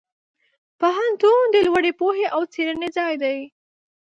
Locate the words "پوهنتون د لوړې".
0.79-1.91